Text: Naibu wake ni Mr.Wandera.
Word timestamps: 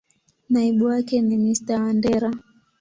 Naibu 0.49 0.85
wake 0.85 1.21
ni 1.21 1.37
Mr.Wandera. 1.37 2.31